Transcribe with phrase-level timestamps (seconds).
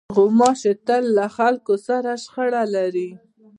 [0.15, 3.09] غوماشې تل له خلکو سره شخړه لري.